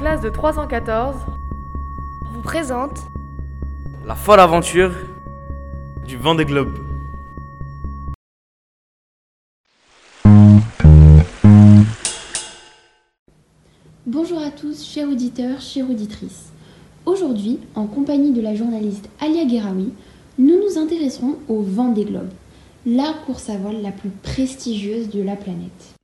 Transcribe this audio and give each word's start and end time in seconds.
classe 0.00 0.22
de 0.22 0.30
314 0.30 1.14
vous 2.32 2.40
présente 2.40 3.00
la 4.06 4.14
folle 4.14 4.40
aventure 4.40 4.92
du 6.06 6.16
vent 6.16 6.34
des 6.34 6.46
globes. 6.46 6.78
Bonjour 14.06 14.38
à 14.38 14.50
tous, 14.50 14.82
chers 14.86 15.06
auditeurs, 15.06 15.60
chères 15.60 15.90
auditrices. 15.90 16.50
Aujourd'hui, 17.04 17.58
en 17.74 17.86
compagnie 17.86 18.32
de 18.32 18.40
la 18.40 18.54
journaliste 18.54 19.10
Alia 19.20 19.44
Gueraoui, 19.44 19.92
nous 20.38 20.56
nous 20.64 20.78
intéresserons 20.78 21.36
au 21.46 21.60
vent 21.60 21.92
des 21.92 22.06
globes, 22.06 22.32
la 22.86 23.12
course 23.26 23.50
à 23.50 23.58
voile 23.58 23.82
la 23.82 23.92
plus 23.92 24.08
prestigieuse 24.22 25.10
de 25.10 25.20
la 25.20 25.36
planète. 25.36 25.99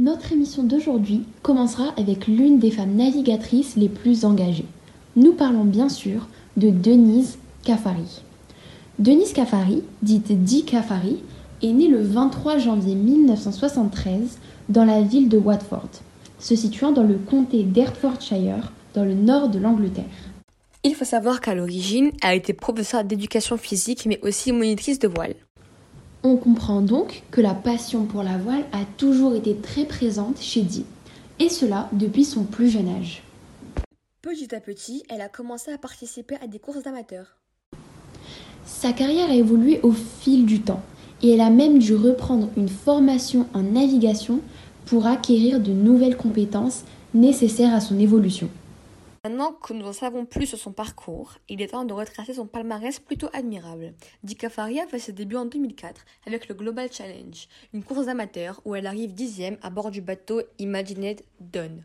Notre 0.00 0.32
émission 0.32 0.62
d'aujourd'hui 0.62 1.24
commencera 1.42 1.92
avec 1.98 2.26
l'une 2.26 2.58
des 2.58 2.70
femmes 2.70 2.94
navigatrices 2.94 3.76
les 3.76 3.90
plus 3.90 4.24
engagées. 4.24 4.64
Nous 5.14 5.34
parlons 5.34 5.64
bien 5.64 5.90
sûr 5.90 6.26
de 6.56 6.70
Denise 6.70 7.36
Cafari. 7.64 8.22
Denise 8.98 9.34
Cafari, 9.34 9.82
dite 10.00 10.42
Di 10.42 10.64
Cafari, 10.64 11.18
est 11.62 11.72
née 11.74 11.88
le 11.88 12.00
23 12.00 12.56
janvier 12.56 12.94
1973 12.94 14.38
dans 14.70 14.86
la 14.86 15.02
ville 15.02 15.28
de 15.28 15.36
Watford, 15.36 15.90
se 16.38 16.56
situant 16.56 16.92
dans 16.92 17.04
le 17.04 17.18
comté 17.18 17.62
d'Hertfordshire, 17.62 18.72
dans 18.94 19.04
le 19.04 19.12
nord 19.12 19.50
de 19.50 19.58
l'Angleterre. 19.58 20.04
Il 20.82 20.94
faut 20.94 21.04
savoir 21.04 21.42
qu'à 21.42 21.54
l'origine, 21.54 22.10
elle 22.22 22.30
a 22.30 22.34
été 22.34 22.54
professeure 22.54 23.04
d'éducation 23.04 23.58
physique 23.58 24.06
mais 24.06 24.18
aussi 24.22 24.50
monitrice 24.50 24.98
de 24.98 25.08
voile. 25.08 25.34
On 26.22 26.36
comprend 26.36 26.82
donc 26.82 27.22
que 27.30 27.40
la 27.40 27.54
passion 27.54 28.04
pour 28.04 28.22
la 28.22 28.36
voile 28.36 28.66
a 28.72 28.84
toujours 28.98 29.34
été 29.34 29.56
très 29.56 29.86
présente 29.86 30.38
chez 30.38 30.60
Di, 30.60 30.84
et 31.38 31.48
cela 31.48 31.88
depuis 31.92 32.26
son 32.26 32.44
plus 32.44 32.68
jeune 32.68 32.90
âge. 32.90 33.22
Petit 34.20 34.54
à 34.54 34.60
petit, 34.60 35.02
elle 35.08 35.22
a 35.22 35.30
commencé 35.30 35.72
à 35.72 35.78
participer 35.78 36.36
à 36.42 36.46
des 36.46 36.58
courses 36.58 36.82
d'amateurs. 36.82 37.38
Sa 38.66 38.92
carrière 38.92 39.30
a 39.30 39.34
évolué 39.34 39.80
au 39.82 39.92
fil 39.92 40.44
du 40.44 40.60
temps, 40.60 40.82
et 41.22 41.30
elle 41.32 41.40
a 41.40 41.48
même 41.48 41.78
dû 41.78 41.94
reprendre 41.94 42.50
une 42.58 42.68
formation 42.68 43.46
en 43.54 43.62
navigation 43.62 44.40
pour 44.84 45.06
acquérir 45.06 45.58
de 45.58 45.72
nouvelles 45.72 46.18
compétences 46.18 46.82
nécessaires 47.14 47.74
à 47.74 47.80
son 47.80 47.98
évolution. 47.98 48.50
Maintenant 49.22 49.52
que 49.52 49.74
nous 49.74 49.84
en 49.84 49.92
savons 49.92 50.24
plus 50.24 50.46
sur 50.46 50.56
son 50.56 50.72
parcours, 50.72 51.34
il 51.50 51.60
est 51.60 51.72
temps 51.72 51.84
de 51.84 51.92
retracer 51.92 52.32
son 52.32 52.46
palmarès 52.46 52.98
plutôt 53.00 53.28
admirable. 53.34 53.92
Dika 54.22 54.48
Faria 54.48 54.86
fait 54.86 54.98
ses 54.98 55.12
débuts 55.12 55.36
en 55.36 55.44
2004 55.44 56.06
avec 56.26 56.48
le 56.48 56.54
Global 56.54 56.90
Challenge, 56.90 57.46
une 57.74 57.82
course 57.82 58.08
amateur 58.08 58.62
où 58.64 58.74
elle 58.74 58.86
arrive 58.86 59.12
dixième 59.12 59.58
à 59.60 59.68
bord 59.68 59.90
du 59.90 60.00
bateau 60.00 60.40
Imagined 60.58 61.20
Dawn. 61.38 61.84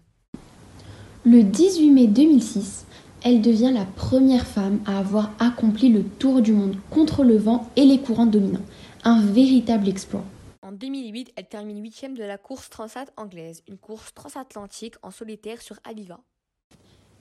Le 1.26 1.44
18 1.44 1.92
mai 1.92 2.08
2006, 2.08 2.86
elle 3.22 3.42
devient 3.42 3.72
la 3.74 3.84
première 3.84 4.48
femme 4.48 4.80
à 4.86 4.98
avoir 4.98 5.34
accompli 5.40 5.90
le 5.90 6.06
tour 6.06 6.42
du 6.42 6.54
monde 6.54 6.78
contre 6.90 7.26
le 7.26 7.36
vent 7.36 7.70
et 7.76 7.84
les 7.84 8.00
courants 8.00 8.28
dominants. 8.28 8.66
Un 9.04 9.20
véritable 9.20 9.90
exploit. 9.90 10.24
En 10.62 10.72
2008, 10.72 11.34
elle 11.36 11.50
termine 11.50 11.82
huitième 11.82 12.18
de 12.18 12.24
la 12.24 12.38
course 12.38 12.70
Transat 12.70 13.12
anglaise, 13.18 13.62
une 13.68 13.78
course 13.78 14.14
transatlantique 14.14 14.96
en 15.04 15.12
solitaire 15.12 15.62
sur 15.62 15.76
Aviva. 15.84 16.22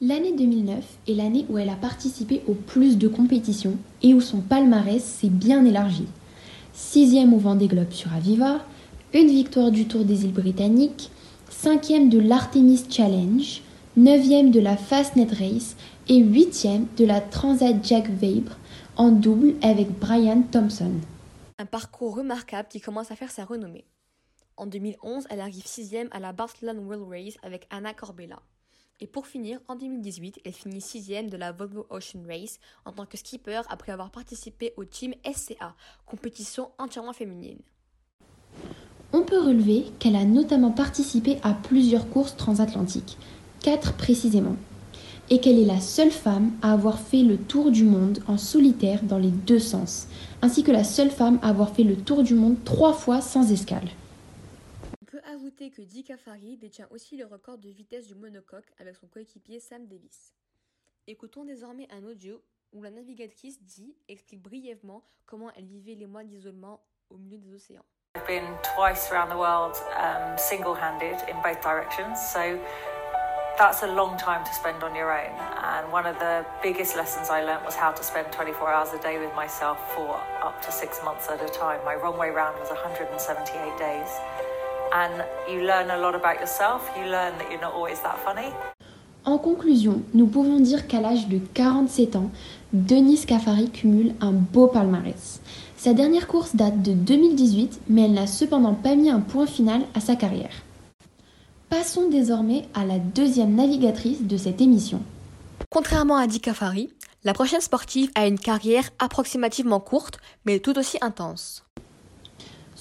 L'année 0.06 0.34
2009 0.34 0.84
est 1.08 1.14
l'année 1.14 1.46
où 1.48 1.56
elle 1.56 1.70
a 1.70 1.76
participé 1.76 2.42
au 2.46 2.52
plus 2.52 2.98
de 2.98 3.08
compétitions 3.08 3.78
et 4.02 4.12
où 4.12 4.20
son 4.20 4.42
palmarès 4.42 5.02
s'est 5.02 5.30
bien 5.30 5.64
élargi. 5.64 6.06
Sixième 6.74 7.32
au 7.32 7.38
Vendée 7.38 7.68
Globe 7.68 7.90
sur 7.90 8.12
Aviva, 8.12 8.66
une 9.14 9.28
victoire 9.28 9.70
du 9.70 9.86
Tour 9.86 10.04
des 10.04 10.26
îles 10.26 10.34
britanniques, 10.34 11.10
cinquième 11.48 12.10
de 12.10 12.18
l'Artemis 12.18 12.84
Challenge, 12.90 13.62
neuvième 13.96 14.50
de 14.50 14.60
la 14.60 14.76
Fastnet 14.76 15.32
Race 15.32 15.74
et 16.10 16.18
huitième 16.18 16.86
de 16.98 17.06
la 17.06 17.22
Transat 17.22 17.82
Jack 17.82 18.10
Vabre 18.10 18.58
en 18.96 19.10
double 19.10 19.54
avec 19.62 19.88
Brian 19.98 20.42
Thompson. 20.52 20.92
Un 21.58 21.64
parcours 21.64 22.16
remarquable 22.16 22.68
qui 22.68 22.82
commence 22.82 23.10
à 23.10 23.16
faire 23.16 23.30
sa 23.30 23.46
renommée. 23.46 23.86
En 24.58 24.66
2011, 24.66 25.24
elle 25.30 25.40
arrive 25.40 25.66
sixième 25.66 26.08
à 26.10 26.20
la 26.20 26.34
Barcelona 26.34 26.78
World 26.78 27.08
Race 27.08 27.38
avec 27.42 27.66
Anna 27.70 27.94
Corbella. 27.94 28.42
Et 29.00 29.08
pour 29.08 29.26
finir, 29.26 29.58
en 29.66 29.74
2018, 29.74 30.40
elle 30.44 30.52
finit 30.52 30.80
sixième 30.80 31.28
de 31.28 31.36
la 31.36 31.50
Volvo 31.50 31.84
Ocean 31.90 32.22
Race 32.28 32.60
en 32.84 32.92
tant 32.92 33.06
que 33.06 33.16
skipper 33.16 33.60
après 33.68 33.90
avoir 33.90 34.10
participé 34.10 34.72
au 34.76 34.84
team 34.84 35.14
SCA, 35.24 35.74
compétition 36.06 36.70
entièrement 36.78 37.12
féminine. 37.12 37.58
On 39.12 39.22
peut 39.22 39.40
relever 39.40 39.86
qu'elle 39.98 40.14
a 40.14 40.24
notamment 40.24 40.70
participé 40.70 41.38
à 41.42 41.54
plusieurs 41.54 42.08
courses 42.08 42.36
transatlantiques, 42.36 43.18
quatre 43.60 43.94
précisément, 43.94 44.56
et 45.28 45.40
qu'elle 45.40 45.58
est 45.58 45.64
la 45.64 45.80
seule 45.80 46.12
femme 46.12 46.52
à 46.62 46.72
avoir 46.72 47.00
fait 47.00 47.22
le 47.22 47.36
tour 47.36 47.72
du 47.72 47.84
monde 47.84 48.20
en 48.28 48.38
solitaire 48.38 49.02
dans 49.02 49.18
les 49.18 49.30
deux 49.30 49.58
sens, 49.58 50.06
ainsi 50.40 50.62
que 50.62 50.72
la 50.72 50.84
seule 50.84 51.10
femme 51.10 51.40
à 51.42 51.48
avoir 51.48 51.74
fait 51.74 51.82
le 51.82 51.96
tour 51.96 52.22
du 52.22 52.34
monde 52.34 52.56
trois 52.64 52.92
fois 52.92 53.20
sans 53.20 53.50
escale 53.50 53.88
ajouter 55.34 55.70
que 55.70 55.82
Dick 55.82 56.10
Afari 56.10 56.56
détient 56.56 56.86
aussi 56.90 57.16
le 57.16 57.26
record 57.26 57.58
de 57.58 57.68
vitesse 57.68 58.06
du 58.06 58.14
monocoque 58.14 58.72
avec 58.78 58.94
son 58.96 59.08
coéquipier 59.08 59.58
Sam 59.58 59.86
Davis. 59.86 60.32
Écoutons 61.06 61.44
désormais 61.44 61.88
un 61.90 62.04
audio 62.04 62.40
où 62.72 62.82
la 62.82 62.90
navigatrice 62.90 63.60
Dee 63.62 63.96
explique 64.08 64.42
brièvement 64.42 65.02
comment 65.26 65.50
elle 65.56 65.66
vivait 65.66 65.94
les 65.94 66.06
mois 66.06 66.24
d'isolement 66.24 66.80
au 67.10 67.16
milieu 67.16 67.38
des 67.38 67.52
océans. 67.52 67.84
I've 68.16 68.26
been 68.28 68.46
twice 68.76 69.10
around 69.10 69.28
the 69.28 69.36
world 69.36 69.74
um, 69.98 70.38
single-handed 70.38 71.16
in 71.28 71.34
both 71.42 71.60
directions, 71.60 72.16
so 72.16 72.58
that's 73.58 73.82
a 73.82 73.88
long 73.88 74.16
time 74.16 74.44
to 74.44 74.54
spend 74.54 74.84
on 74.84 74.94
your 74.94 75.10
own. 75.12 75.34
And 75.64 75.90
one 75.92 76.06
of 76.06 76.16
the 76.20 76.46
biggest 76.62 76.96
lessons 76.96 77.28
I 77.28 77.42
learned 77.42 77.64
was 77.64 77.74
how 77.74 77.90
to 77.90 78.04
spend 78.04 78.30
24 78.30 78.72
hours 78.72 78.92
a 78.92 79.02
day 79.02 79.18
with 79.18 79.34
myself 79.34 79.78
for 79.94 80.20
up 80.42 80.62
to 80.62 80.70
six 80.70 81.00
months 81.04 81.28
at 81.28 81.42
a 81.42 81.48
time. 81.52 81.84
My 81.84 81.96
runway 81.96 82.30
round 82.30 82.58
was 82.60 82.68
178 82.70 83.78
days. 83.78 84.08
En 89.24 89.38
conclusion, 89.38 90.02
nous 90.14 90.28
pouvons 90.28 90.60
dire 90.60 90.86
qu'à 90.86 91.00
l'âge 91.00 91.26
de 91.26 91.40
47 91.52 92.14
ans, 92.14 92.30
Denise 92.72 93.26
Cafari 93.26 93.70
cumule 93.70 94.14
un 94.20 94.30
beau 94.30 94.68
palmarès. 94.68 95.40
Sa 95.76 95.94
dernière 95.94 96.28
course 96.28 96.54
date 96.54 96.80
de 96.82 96.92
2018, 96.92 97.80
mais 97.88 98.02
elle 98.02 98.12
n'a 98.12 98.28
cependant 98.28 98.74
pas 98.74 98.94
mis 98.94 99.10
un 99.10 99.18
point 99.18 99.46
final 99.46 99.80
à 99.94 100.00
sa 100.00 100.14
carrière. 100.14 100.62
Passons 101.70 102.08
désormais 102.08 102.68
à 102.72 102.84
la 102.84 103.00
deuxième 103.00 103.56
navigatrice 103.56 104.22
de 104.22 104.36
cette 104.36 104.60
émission. 104.60 105.02
Contrairement 105.70 106.18
à 106.18 106.28
Di 106.28 106.40
Cafari, 106.40 106.88
la 107.24 107.34
prochaine 107.34 107.60
sportive 107.60 108.12
a 108.14 108.28
une 108.28 108.38
carrière 108.38 108.90
approximativement 109.00 109.80
courte, 109.80 110.18
mais 110.44 110.60
tout 110.60 110.78
aussi 110.78 110.98
intense. 111.00 111.64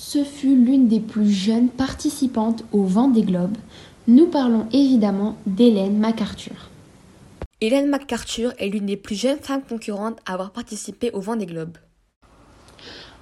Ce 0.06 0.25
fut 0.25 0.58
l'une 0.58 0.90
des 0.90 1.00
plus 1.00 1.31
jeunes 1.31 1.69
participantes 1.69 2.66
au 2.74 2.84
vent 2.84 3.08
des 3.08 3.22
globes. 3.22 3.56
Nous 4.08 4.28
parlons 4.28 4.68
évidemment 4.74 5.38
d'Hélène 5.47 5.97
MacArthur. 5.97 6.69
Hélène 7.62 7.88
MacArthur 7.88 8.52
est 8.59 8.68
l'une 8.68 8.86
des 8.86 8.97
plus 8.97 9.16
jeunes 9.16 9.40
femmes 9.40 9.64
concurrentes 9.64 10.19
à 10.25 10.34
avoir 10.34 10.52
participé 10.52 11.09
au 11.12 11.22
vent 11.22 11.38
des 11.38 11.46
globes. 11.46 11.78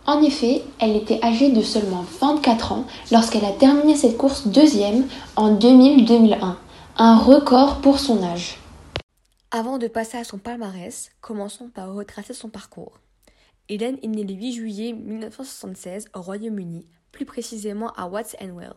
En 0.08 0.24
effet, 0.24 0.64
elle 0.80 0.96
était 0.96 1.24
âgée 1.24 1.52
de 1.52 1.62
seulement 1.62 2.04
24 2.20 2.72
ans 2.72 2.88
lorsqu'elle 3.12 3.46
a 3.46 3.52
terminé 3.52 3.96
cette 3.96 4.18
course 4.18 4.48
deuxième 4.48 5.06
en 5.36 5.56
2000-2001, 5.56 6.56
un 6.98 7.18
record 7.20 7.82
pour 7.82 8.00
son 8.00 8.24
âge. 8.24 8.58
Avant 9.52 9.78
de 9.78 9.88
passer 9.88 10.18
à 10.18 10.24
son 10.24 10.40
palmarès, 10.40 11.12
commençons 11.22 11.70
par 11.70 11.94
retracer 11.94 12.34
son 12.34 12.50
parcours. 12.50 12.94
Hélène 13.70 13.98
est 14.02 14.08
née 14.08 14.24
le 14.24 14.34
8 14.34 14.54
juillet 14.54 14.94
1976 14.94 16.06
au 16.14 16.22
Royaume-Uni, 16.22 16.86
plus 17.12 17.26
précisément 17.26 17.92
à 17.94 18.08
Watts 18.08 18.36
Well. 18.42 18.74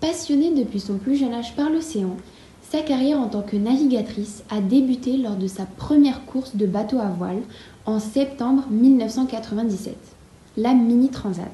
Passionnée 0.00 0.54
depuis 0.54 0.80
son 0.80 0.98
plus 0.98 1.16
jeune 1.16 1.34
âge 1.34 1.54
par 1.54 1.68
l'océan, 1.68 2.16
sa 2.62 2.82
carrière 2.82 3.18
en 3.18 3.28
tant 3.28 3.42
que 3.42 3.56
navigatrice 3.56 4.44
a 4.48 4.60
débuté 4.60 5.16
lors 5.16 5.36
de 5.36 5.46
sa 5.46 5.66
première 5.66 6.24
course 6.24 6.56
de 6.56 6.66
bateau 6.66 6.98
à 6.98 7.08
voile 7.08 7.42
en 7.84 7.98
septembre 7.98 8.66
1997, 8.70 9.96
la 10.56 10.72
Mini 10.72 11.10
Transat, 11.10 11.52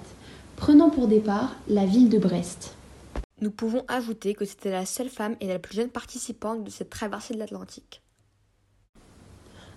prenant 0.56 0.90
pour 0.90 1.08
départ 1.08 1.56
la 1.68 1.86
ville 1.86 2.08
de 2.08 2.18
Brest. 2.18 2.76
Nous 3.40 3.50
pouvons 3.50 3.84
ajouter 3.88 4.34
que 4.34 4.44
c'était 4.44 4.70
la 4.70 4.86
seule 4.86 5.08
femme 5.08 5.36
et 5.40 5.46
la 5.46 5.58
plus 5.58 5.76
jeune 5.76 5.90
participante 5.90 6.64
de 6.64 6.70
cette 6.70 6.90
traversée 6.90 7.34
de 7.34 7.38
l'Atlantique. 7.38 8.02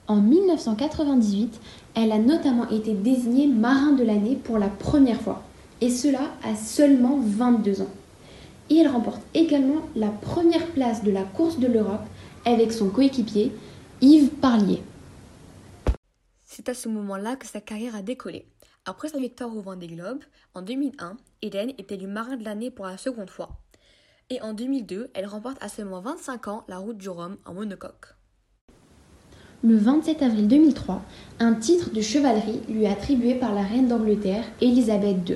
En 0.10 0.16
1998, 0.16 1.62
elle 1.94 2.12
a 2.12 2.18
notamment 2.18 2.68
été 2.70 2.94
désignée 2.96 3.46
marin 3.46 3.92
de 3.92 4.04
l'année 4.04 4.36
pour 4.36 4.58
la 4.58 4.68
première 4.68 5.22
fois, 5.22 5.44
et 5.82 5.92
cela 5.92 6.32
à 6.44 6.56
seulement 6.56 7.20
22 7.20 7.84
ans. 7.84 7.94
Et 8.72 8.78
elle 8.78 8.88
remporte 8.88 9.22
également 9.36 9.84
la 9.96 10.08
première 10.08 10.66
place 10.70 11.04
de 11.04 11.12
la 11.12 11.22
course 11.22 11.60
de 11.60 11.68
l'Europe 11.68 12.02
avec 12.44 12.74
son 12.74 12.90
coéquipier 12.90 13.52
Yves 14.02 14.32
Parlier. 14.32 14.82
C'est 16.44 16.70
à 16.70 16.74
ce 16.74 16.90
moment-là 16.90 17.36
que 17.36 17.46
sa 17.46 17.62
carrière 17.62 17.96
a 17.96 18.02
décollé. 18.02 18.48
Après 18.86 19.10
sa 19.10 19.20
victoire 19.20 19.56
au 19.56 19.62
Vendée 19.62 19.86
Globe, 19.86 20.24
en 20.56 20.64
2001, 20.64 21.18
Hélène 21.44 21.74
est 21.78 21.92
élue 21.92 22.08
marin 22.08 22.36
de 22.36 22.46
l'année 22.46 22.72
pour 22.72 22.88
la 22.88 22.98
seconde 22.98 23.30
fois. 23.30 23.60
Et 24.32 24.42
en 24.42 24.54
2002, 24.54 25.12
elle 25.14 25.28
remporte 25.28 25.62
à 25.62 25.70
seulement 25.70 26.02
25 26.02 26.48
ans 26.48 26.64
la 26.68 26.80
route 26.80 26.98
du 26.98 27.10
Rhum 27.10 27.38
en 27.46 27.54
monocoque. 27.54 28.16
Le 29.62 29.76
27 29.76 30.22
avril 30.22 30.48
2003, 30.48 31.02
un 31.42 31.54
titre 31.54 31.90
de 31.92 32.00
chevalerie 32.00 32.62
lui 32.70 32.86
est 32.86 32.90
attribué 32.90 33.36
par 33.36 33.54
la 33.54 33.62
reine 33.62 33.90
d'Angleterre, 33.90 34.46
Elisabeth 34.62 35.18
II. 35.28 35.36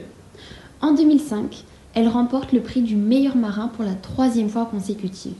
En 0.80 0.94
2005, 0.94 1.66
elle 1.94 2.08
remporte 2.08 2.54
le 2.54 2.62
prix 2.62 2.81
du 2.81 2.96
meilleur 2.96 3.36
marin 3.36 3.68
pour 3.68 3.84
la 3.84 3.96
troisième 3.96 4.48
fois 4.48 4.66
consécutive. 4.66 5.36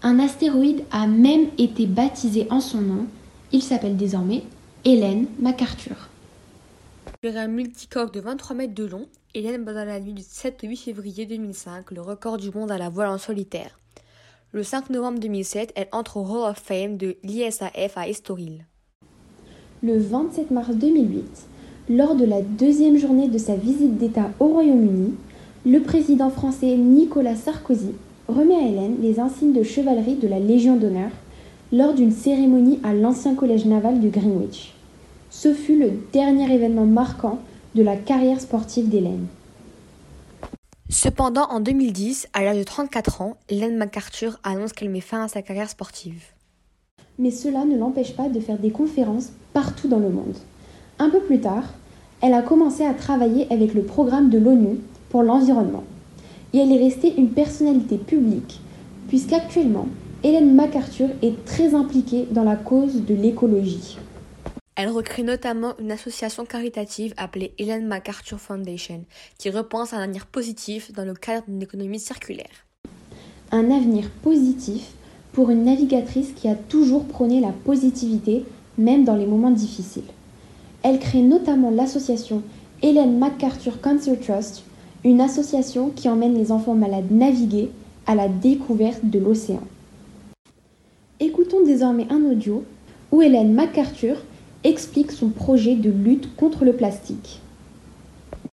Un 0.00 0.20
astéroïde 0.20 0.84
a 0.92 1.08
même 1.08 1.48
été 1.58 1.86
baptisé 1.86 2.46
en 2.50 2.60
son 2.60 2.82
nom. 2.82 3.06
Il 3.50 3.62
s'appelle 3.62 3.96
désormais 3.96 4.44
Hélène 4.84 5.26
MacArthur. 5.40 6.08
Sur 7.24 7.36
un 7.36 7.48
multicoque 7.48 8.14
de 8.14 8.20
23 8.20 8.54
mètres 8.54 8.74
de 8.74 8.84
long, 8.84 9.08
Hélène 9.34 9.64
bat 9.64 9.74
dans 9.74 9.84
la 9.84 9.98
nuit 9.98 10.12
du 10.12 10.22
7 10.22 10.62
au 10.62 10.68
8 10.68 10.76
février 10.76 11.26
2005 11.26 11.90
le 11.90 12.00
record 12.00 12.36
du 12.36 12.52
monde 12.52 12.70
à 12.70 12.78
la 12.78 12.90
voile 12.90 13.08
en 13.08 13.18
solitaire. 13.18 13.76
Le 14.54 14.62
5 14.62 14.90
novembre 14.90 15.18
2007, 15.18 15.72
elle 15.76 15.88
entre 15.92 16.18
au 16.18 16.26
Hall 16.26 16.50
of 16.50 16.58
Fame 16.58 16.98
de 16.98 17.16
l'ISAF 17.24 17.96
à 17.96 18.06
Estoril. 18.06 18.66
Le 19.82 19.96
27 19.96 20.50
mars 20.50 20.74
2008, 20.74 21.24
lors 21.88 22.14
de 22.16 22.26
la 22.26 22.42
deuxième 22.42 22.98
journée 22.98 23.28
de 23.28 23.38
sa 23.38 23.56
visite 23.56 23.96
d'État 23.96 24.28
au 24.40 24.48
Royaume-Uni, 24.48 25.14
le 25.64 25.80
président 25.80 26.28
français 26.28 26.76
Nicolas 26.76 27.34
Sarkozy 27.34 27.92
remet 28.28 28.56
à 28.56 28.68
Hélène 28.68 28.96
les 29.00 29.20
insignes 29.20 29.54
de 29.54 29.62
chevalerie 29.62 30.16
de 30.16 30.28
la 30.28 30.38
Légion 30.38 30.76
d'honneur 30.76 31.12
lors 31.72 31.94
d'une 31.94 32.12
cérémonie 32.12 32.78
à 32.84 32.92
l'ancien 32.92 33.34
collège 33.34 33.64
naval 33.64 34.00
de 34.00 34.10
Greenwich. 34.10 34.74
Ce 35.30 35.54
fut 35.54 35.78
le 35.78 35.92
dernier 36.12 36.52
événement 36.54 36.84
marquant 36.84 37.38
de 37.74 37.82
la 37.82 37.96
carrière 37.96 38.38
sportive 38.38 38.90
d'Hélène. 38.90 39.28
Cependant, 40.92 41.46
en 41.48 41.60
2010, 41.60 42.28
à 42.34 42.44
l'âge 42.44 42.58
de 42.58 42.64
34 42.64 43.22
ans, 43.22 43.38
Hélène 43.48 43.78
MacArthur 43.78 44.38
annonce 44.44 44.74
qu'elle 44.74 44.90
met 44.90 45.00
fin 45.00 45.24
à 45.24 45.28
sa 45.28 45.40
carrière 45.40 45.70
sportive. 45.70 46.22
Mais 47.18 47.30
cela 47.30 47.64
ne 47.64 47.78
l'empêche 47.78 48.14
pas 48.14 48.28
de 48.28 48.38
faire 48.40 48.58
des 48.58 48.70
conférences 48.70 49.30
partout 49.54 49.88
dans 49.88 49.98
le 49.98 50.10
monde. 50.10 50.36
Un 50.98 51.08
peu 51.08 51.20
plus 51.20 51.40
tard, 51.40 51.64
elle 52.20 52.34
a 52.34 52.42
commencé 52.42 52.84
à 52.84 52.92
travailler 52.92 53.50
avec 53.50 53.72
le 53.72 53.84
programme 53.84 54.28
de 54.28 54.36
l'ONU 54.36 54.80
pour 55.08 55.22
l'environnement. 55.22 55.84
Et 56.52 56.58
elle 56.58 56.72
est 56.72 56.84
restée 56.84 57.14
une 57.16 57.30
personnalité 57.30 57.96
publique, 57.96 58.60
puisqu'actuellement, 59.08 59.86
Hélène 60.22 60.54
MacArthur 60.54 61.08
est 61.22 61.42
très 61.46 61.74
impliquée 61.74 62.28
dans 62.30 62.44
la 62.44 62.56
cause 62.56 63.06
de 63.06 63.14
l'écologie. 63.14 63.96
Elle 64.74 64.88
recrée 64.88 65.22
notamment 65.22 65.74
une 65.78 65.92
association 65.92 66.46
caritative 66.46 67.12
appelée 67.18 67.52
Helen 67.58 67.86
MacArthur 67.86 68.40
Foundation, 68.40 69.04
qui 69.38 69.50
repense 69.50 69.92
à 69.92 69.98
un 69.98 70.04
avenir 70.04 70.24
positif 70.24 70.92
dans 70.92 71.04
le 71.04 71.12
cadre 71.12 71.44
d'une 71.46 71.62
économie 71.62 71.98
circulaire. 71.98 72.66
Un 73.50 73.70
avenir 73.70 74.08
positif 74.22 74.92
pour 75.32 75.50
une 75.50 75.64
navigatrice 75.64 76.32
qui 76.34 76.48
a 76.48 76.54
toujours 76.54 77.04
prôné 77.04 77.40
la 77.40 77.52
positivité, 77.52 78.46
même 78.78 79.04
dans 79.04 79.16
les 79.16 79.26
moments 79.26 79.50
difficiles. 79.50 80.10
Elle 80.82 80.98
crée 80.98 81.20
notamment 81.20 81.70
l'association 81.70 82.42
Helen 82.82 83.18
MacArthur 83.18 83.78
Cancer 83.82 84.18
Trust, 84.18 84.64
une 85.04 85.20
association 85.20 85.90
qui 85.90 86.08
emmène 86.08 86.34
les 86.34 86.50
enfants 86.50 86.74
malades 86.74 87.10
naviguer 87.10 87.70
à 88.06 88.14
la 88.14 88.28
découverte 88.28 89.04
de 89.04 89.18
l'océan. 89.18 89.62
Écoutons 91.20 91.62
désormais 91.62 92.06
un 92.10 92.24
audio 92.24 92.64
où 93.10 93.20
Hélène 93.20 93.52
MacArthur 93.52 94.16
explique 94.64 95.10
son 95.12 95.30
projet 95.30 95.74
de 95.74 95.90
lutte 95.90 96.34
contre 96.36 96.64
le 96.64 96.72
plastique. 96.72 97.40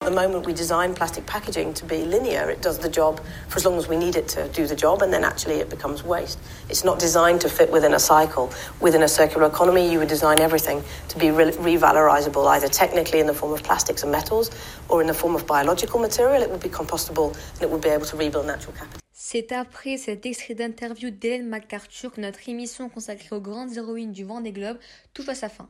At 0.01 0.11
the 0.11 0.15
moment, 0.15 0.45
we 0.45 0.53
design 0.53 0.93
plastic 0.93 1.25
packaging 1.25 1.73
to 1.73 1.85
be 1.85 2.05
linear. 2.05 2.49
It 2.49 2.61
does 2.61 2.77
the 2.77 2.87
job 2.87 3.19
for 3.49 3.57
as 3.57 3.65
long 3.65 3.77
as 3.77 3.89
we 3.89 3.97
need 3.97 4.15
it 4.15 4.27
to 4.29 4.47
do 4.49 4.65
the 4.65 4.75
job, 4.75 5.01
and 5.01 5.11
then 5.11 5.23
actually 5.25 5.55
it 5.55 5.69
becomes 5.69 6.03
waste. 6.03 6.39
It's 6.69 6.85
not 6.85 6.99
designed 6.99 7.41
to 7.41 7.49
fit 7.49 7.69
within 7.71 7.93
a 7.93 7.99
cycle. 7.99 8.49
Within 8.79 9.03
a 9.03 9.07
circular 9.07 9.47
economy, 9.47 9.91
you 9.91 9.99
would 9.99 10.07
design 10.07 10.39
everything 10.39 10.81
to 11.09 11.17
be 11.17 11.31
re 11.31 11.51
revalorizable, 11.51 12.47
either 12.47 12.69
technically 12.69 13.19
in 13.19 13.27
the 13.27 13.33
form 13.33 13.51
of 13.51 13.63
plastics 13.63 14.03
and 14.03 14.11
metals, 14.11 14.51
or 14.87 15.01
in 15.01 15.07
the 15.07 15.13
form 15.13 15.35
of 15.35 15.45
biological 15.45 15.99
material. 15.99 16.41
It 16.41 16.49
would 16.49 16.63
be 16.63 16.69
compostable 16.69 17.35
and 17.55 17.63
it 17.63 17.69
would 17.69 17.81
be 17.81 17.89
able 17.89 18.05
to 18.05 18.15
rebuild 18.15 18.45
natural 18.45 18.73
capital. 18.77 19.01
C'est 19.11 19.51
après 19.51 19.97
cet 19.97 20.25
extrait 20.25 20.53
d'interview 20.53 21.09
d'Hélène 21.09 21.49
MacArthur 21.49 22.13
que 22.13 22.21
notre 22.21 22.47
émission 22.47 22.87
consacrée 22.87 23.35
aux 23.35 23.41
grandes 23.41 23.75
héroïnes 23.75 24.13
du 24.13 24.23
vent 24.23 24.39
des 24.39 24.53
globes 24.53 24.77
touche 25.13 25.27
à 25.27 25.35
sa 25.35 25.49
fin. 25.49 25.67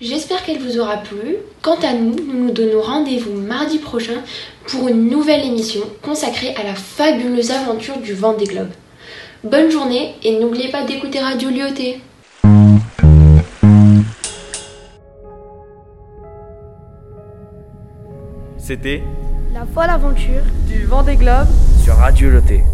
J'espère 0.00 0.44
qu'elle 0.44 0.58
vous 0.58 0.78
aura 0.78 0.98
plu. 0.98 1.36
Quant 1.62 1.78
à 1.82 1.94
nous, 1.94 2.16
nous 2.16 2.44
nous 2.44 2.50
donnons 2.50 2.82
rendez-vous 2.82 3.32
mardi 3.32 3.78
prochain 3.78 4.22
pour 4.68 4.88
une 4.88 5.08
nouvelle 5.08 5.44
émission 5.44 5.80
consacrée 6.02 6.54
à 6.56 6.64
la 6.64 6.74
fabuleuse 6.74 7.50
aventure 7.50 7.96
du 7.98 8.12
vent 8.12 8.34
des 8.34 8.44
globes. 8.44 8.72
Bonne 9.42 9.70
journée 9.70 10.14
et 10.22 10.38
n'oubliez 10.38 10.70
pas 10.70 10.84
d'écouter 10.84 11.20
Radio 11.20 11.48
Lyoté. 11.48 12.00
C'était 18.58 19.02
La 19.54 19.64
folle 19.64 19.90
aventure 19.90 20.42
du 20.66 20.84
vent 20.84 21.04
des 21.04 21.16
globes 21.16 21.46
sur 21.84 21.94
Radio 21.94 22.28
Loté. 22.30 22.64